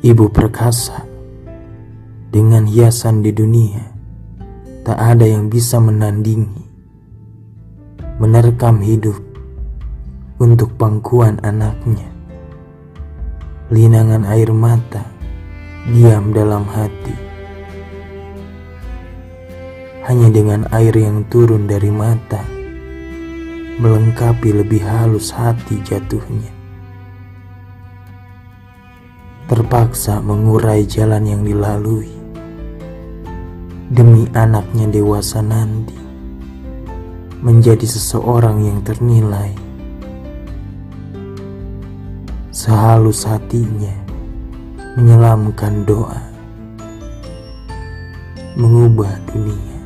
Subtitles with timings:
[0.00, 1.04] Ibu perkasa,
[2.32, 3.84] dengan hiasan di dunia,
[4.80, 6.64] tak ada yang bisa menandingi,
[8.16, 9.20] menerkam hidup
[10.40, 12.08] untuk pangkuan anaknya.
[13.68, 15.04] Linangan air mata
[15.92, 17.16] diam dalam hati.
[20.08, 22.40] Hanya dengan air yang turun dari mata,
[23.76, 26.59] melengkapi lebih halus hati jatuhnya
[29.50, 32.06] terpaksa mengurai jalan yang dilalui.
[33.90, 35.98] Demi anaknya dewasa nanti
[37.42, 39.50] menjadi seseorang yang ternilai.
[42.54, 43.90] Sehalus hatinya
[44.94, 46.22] menyelamkan doa
[48.54, 49.79] mengubah dunia